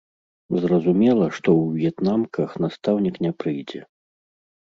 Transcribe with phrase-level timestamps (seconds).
[0.61, 3.81] Зразумела, што ў в'етнамках настаўнік не прыйдзе.